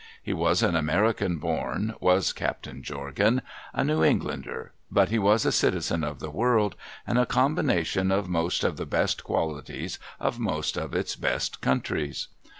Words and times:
He 0.23 0.33
was 0.33 0.63
an 0.63 0.75
American 0.75 1.35
born, 1.37 1.93
was 1.99 2.33
Captain 2.33 2.81
Jorgan,— 2.81 3.43
a 3.71 3.83
New 3.83 4.03
Englander,— 4.03 4.71
but 4.91 5.09
he 5.09 5.19
was 5.19 5.45
a 5.45 5.51
citizen 5.51 6.03
of 6.03 6.19
the 6.19 6.31
world, 6.31 6.75
and 7.05 7.19
a 7.19 7.25
coml)ination 7.27 8.11
of 8.11 8.27
most 8.27 8.63
of 8.63 8.77
the 8.77 8.87
best 8.87 9.23
qualities 9.23 9.99
of 10.19 10.39
most 10.39 10.75
of 10.75 10.95
its 10.95 11.15
best 11.15 11.61
countries. 11.61 12.29